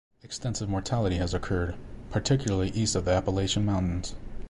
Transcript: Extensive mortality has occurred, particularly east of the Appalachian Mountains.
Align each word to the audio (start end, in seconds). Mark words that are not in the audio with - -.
Extensive 0.23 0.67
mortality 0.67 1.17
has 1.17 1.31
occurred, 1.31 1.75
particularly 2.09 2.69
east 2.71 2.95
of 2.95 3.05
the 3.05 3.11
Appalachian 3.11 3.65
Mountains. 3.65 4.15